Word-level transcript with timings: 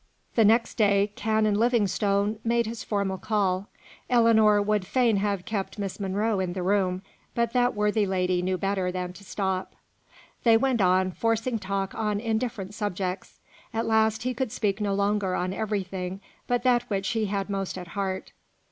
The 0.33 0.43
next 0.43 0.77
day, 0.79 1.11
Canon 1.15 1.53
Livingstone 1.59 2.39
made 2.43 2.65
his 2.65 2.83
formal 2.83 3.19
call. 3.19 3.69
Ellinor 4.09 4.59
would 4.59 4.83
fain 4.83 5.17
have 5.17 5.45
kept 5.45 5.77
Miss 5.77 5.99
Monro 5.99 6.39
in 6.39 6.53
the 6.53 6.63
room, 6.63 7.03
but 7.35 7.53
that 7.53 7.75
worthy 7.75 8.07
lady 8.07 8.41
knew 8.41 8.57
better 8.57 8.91
than 8.91 9.13
to 9.13 9.23
stop. 9.23 9.75
They 10.43 10.57
went 10.57 10.81
on, 10.81 11.11
forcing 11.11 11.59
talk 11.59 11.93
on 11.93 12.19
indifferent 12.19 12.73
subjects. 12.73 13.41
At 13.75 13.85
last 13.85 14.23
he 14.23 14.33
could 14.33 14.51
speak 14.51 14.81
no 14.81 14.95
longer 14.95 15.35
on 15.35 15.53
everything 15.53 16.19
but 16.47 16.63
that 16.63 16.89
which 16.89 17.09
he 17.09 17.25
had 17.25 17.47
most 17.47 17.77
at 17.77 17.89
heart. 17.89 18.31